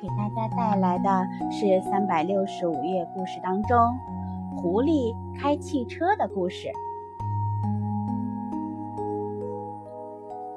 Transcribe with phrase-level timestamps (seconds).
[0.00, 3.98] 给大家带来的是三百六十五页故事当中
[4.56, 6.68] 狐狸开汽车的故事。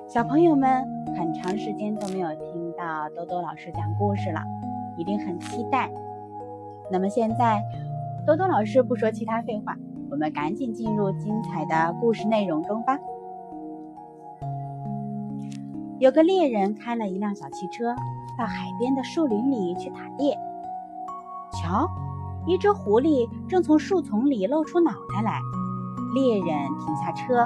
[0.08, 0.84] 小朋友们
[1.16, 4.42] 很长时间都没有听到多多老师讲故事了，
[4.98, 5.90] 一定很期待。
[6.92, 7.64] 那么现在，
[8.26, 9.78] 多多老师不说其他废话，
[10.10, 13.00] 我们赶紧进入精彩的故事内容中吧。
[16.00, 17.96] 有个猎人开了一辆小汽车。
[18.38, 20.34] 到海边的树林里去打猎。
[21.52, 21.90] 瞧，
[22.48, 25.42] 一只狐狸正从树丛里露出脑袋来。
[26.16, 27.46] 猎人停下车，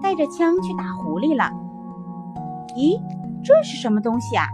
[0.00, 1.50] 带着枪去打狐狸了。
[2.74, 2.98] 咦，
[3.44, 4.46] 这是什么东西啊？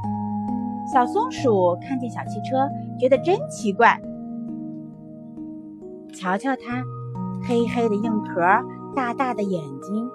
[0.92, 2.68] 小松鼠看见小汽车，
[2.98, 4.00] 觉得真奇怪。
[6.12, 6.82] 瞧瞧它，
[7.46, 8.40] 黑黑的硬壳，
[8.96, 10.10] 大大的眼睛，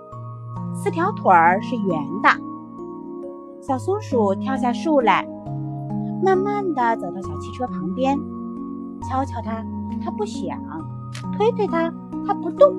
[0.76, 2.30] 四条腿儿是圆的。
[3.66, 5.26] 小松鼠跳下树来。
[6.22, 8.18] 慢慢的走到小汽车旁边，
[9.10, 9.66] 敲敲它，
[10.04, 10.58] 它不响；
[11.38, 11.94] 推推它，
[12.28, 12.76] 它不动。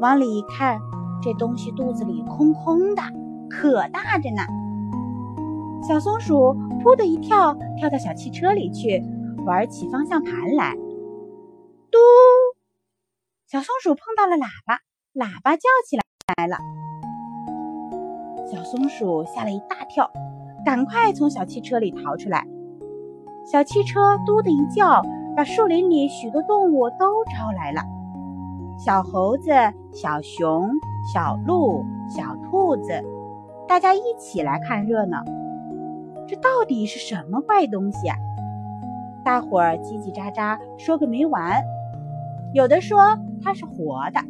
[0.00, 0.80] 往里一看，
[1.22, 3.02] 这东西肚子里空空的，
[3.50, 4.42] 可大着呢。
[5.86, 9.02] 小松鼠扑的一跳，跳到小汽车里去，
[9.44, 10.74] 玩起方向盘来。
[11.90, 11.98] 嘟！
[13.46, 14.80] 小松鼠碰到了喇叭，
[15.14, 16.56] 喇叭叫起来了。
[18.50, 20.10] 小松鼠吓了一大跳。
[20.64, 22.44] 赶快从小汽车里逃出来！
[23.44, 25.00] 小汽车“嘟”的一叫，
[25.36, 27.80] 把树林里许多动物都招来了：
[28.76, 29.50] 小猴子、
[29.92, 30.68] 小熊、
[31.14, 33.00] 小鹿、小兔子，
[33.68, 35.22] 大家一起来看热闹。
[36.26, 38.16] 这到底是什么怪东西啊？
[39.24, 41.62] 大伙儿叽叽喳喳说个没完。
[42.52, 44.20] 有的说它是活的，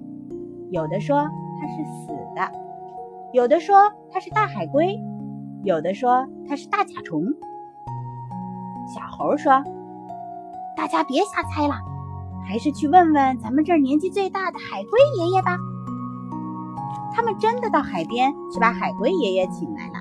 [0.70, 2.50] 有的说它是死的，
[3.32, 3.77] 有的说
[4.10, 4.98] 它是大海龟。
[5.64, 7.24] 有的说它是大甲虫，
[8.94, 9.64] 小猴说
[10.76, 11.75] ：“大家别瞎猜了，
[12.47, 15.56] 还是去问问咱们这儿年纪最大的海龟爷爷吧。”
[17.12, 19.94] 他们真的到海边去把海龟爷爷请来了。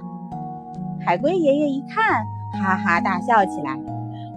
[1.03, 2.25] 海龟爷爷一看，
[2.61, 3.75] 哈哈大笑起来：“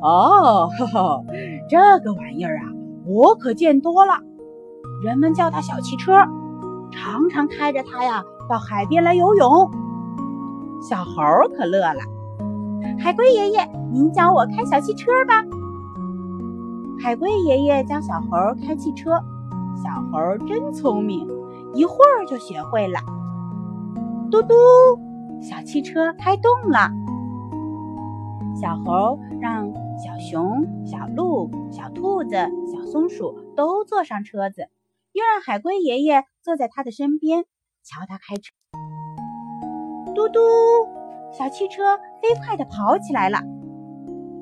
[0.00, 1.25] 哦，呵呵，
[1.69, 2.65] 这个玩意儿啊，
[3.04, 4.15] 我可见多了。
[5.04, 6.12] 人们叫它小汽车，
[6.91, 9.71] 常常开着它呀到海边来游泳。”
[10.81, 11.12] 小猴
[11.56, 12.00] 可乐了，
[12.99, 15.44] 海龟爷爷，您教我开小汽车吧。
[17.03, 18.28] 海龟爷爷教小猴
[18.65, 19.10] 开汽车，
[19.77, 21.28] 小猴真聪明，
[21.75, 23.00] 一会儿就学会了。
[24.31, 24.54] 嘟嘟，
[25.41, 26.91] 小汽车开动了。
[28.60, 34.69] 小猴让小熊、小鹿、小兔子、小松鼠都坐上车子，
[35.19, 37.43] 又让海龟爷爷坐在他的身边，
[37.83, 38.55] 瞧他开车。
[40.15, 40.39] 嘟嘟，
[41.33, 43.41] 小汽车飞快地跑起来了，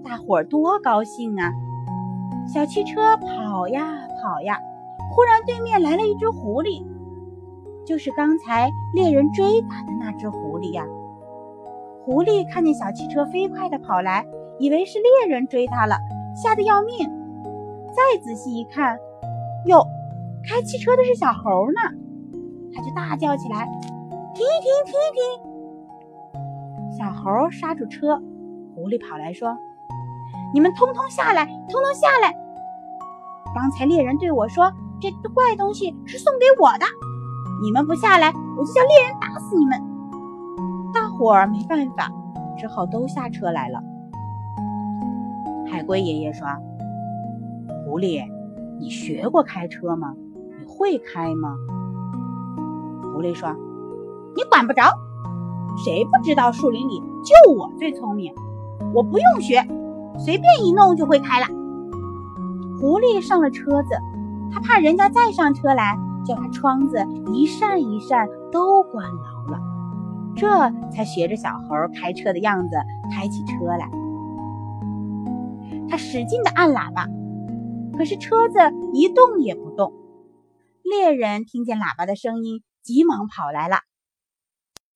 [0.05, 1.51] 大伙儿多高兴啊！
[2.47, 4.61] 小汽车跑呀跑呀，
[5.15, 6.85] 忽然对面来了一只狐狸，
[7.87, 10.85] 就是刚才猎人追打的那只狐狸呀。
[12.05, 14.27] 狐狸看见小汽车飞快地跑来，
[14.59, 15.97] 以为是猎人追它了，
[16.37, 16.99] 吓得要命。
[17.95, 18.99] 再仔细一看，
[19.65, 19.83] 哟，
[20.49, 21.81] 开汽车的是小猴呢，
[22.73, 23.67] 他就大叫起来
[24.33, 25.21] ：“停一停停一停！”
[26.97, 28.17] 小猴刹住车，
[28.75, 29.59] 狐狸跑来说
[30.55, 32.33] ：“你们通通下来，通通下来！
[33.55, 36.87] 刚才猎人对我说，这怪东西是送给我的。
[37.61, 39.83] 你们不下来，我就叫猎人打死你们！”
[40.95, 42.09] 大伙儿没办法，
[42.57, 43.83] 只好都下车来了。
[45.69, 46.47] 海龟爷爷说
[47.85, 48.25] ：“狐狸，
[48.79, 50.15] 你学过开车吗？
[50.77, 51.57] 会开吗？”
[53.15, 53.49] 狐狸说
[54.37, 54.83] ：“你管不着。”
[55.85, 58.35] 谁不知道树林里就我最聪明？
[58.95, 59.63] 我不用学，
[60.19, 61.47] 随便一弄就会开了。
[62.81, 63.95] 狐狸上了车子，
[64.53, 69.61] 他怕人家再上车来，就把窗子一扇一扇都关牢了，
[70.35, 70.47] 这
[70.91, 72.77] 才学着小猴开车的样子
[73.11, 73.91] 开起车来。
[75.89, 77.07] 他使劲地按喇叭，
[77.99, 78.59] 可是车子
[78.93, 79.93] 一动也不动。
[80.89, 83.79] 猎人听见喇叭的声音，急忙跑来了。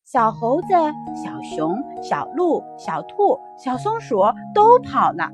[0.05, 4.21] 小猴子、小熊、小鹿、小兔、小松鼠
[4.55, 5.33] 都跑了，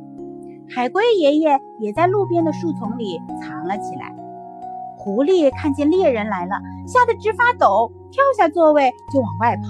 [0.75, 4.17] 海龟爷爷也在路边的树丛里藏了起来。
[4.97, 6.57] 狐狸看见猎人来了，
[6.87, 9.63] 吓得直发抖，跳下座位就往外跑。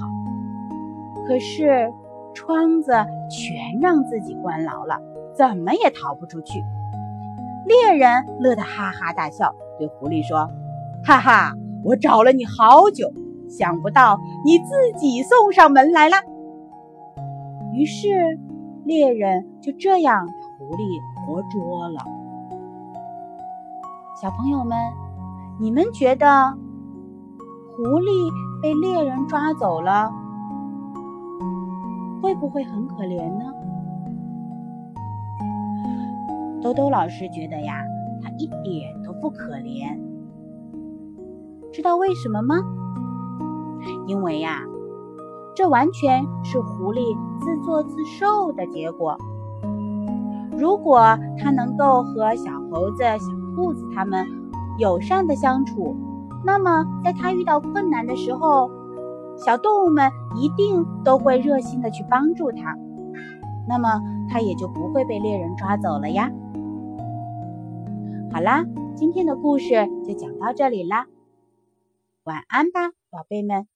[1.26, 1.92] 可是
[2.32, 2.92] 窗子
[3.28, 5.00] 全让自己关牢了，
[5.34, 6.62] 怎么也逃不出去。
[7.66, 10.48] 猎人乐得哈哈大笑，对狐狸说
[11.06, 11.54] ：“哈哈，
[11.84, 13.12] 我找了你好久。”
[13.48, 16.16] 想不到你自己送上门来了。
[17.72, 18.08] 于是，
[18.84, 22.00] 猎人就这样把狐狸活捉了。
[24.20, 24.76] 小朋友们，
[25.60, 26.52] 你们觉得
[27.76, 30.10] 狐狸被猎人抓走了，
[32.20, 33.44] 会不会很可怜呢？
[36.60, 37.80] 兜兜老师觉得呀，
[38.24, 39.96] 他一点都不可怜。
[41.76, 42.56] 知道为什么吗？
[44.06, 44.62] 因为呀，
[45.54, 49.14] 这完全是狐狸自作自受的结果。
[50.56, 54.26] 如果它能够和小猴子、小兔子他们
[54.78, 55.94] 友善的相处，
[56.42, 58.70] 那么在它遇到困难的时候，
[59.36, 62.74] 小动物们一定都会热心的去帮助它，
[63.68, 64.00] 那么
[64.30, 66.32] 它也就不会被猎人抓走了呀。
[68.32, 68.64] 好啦，
[68.94, 71.04] 今天的故事就讲到这里啦，
[72.26, 73.68] 晚安吧，宝贝们。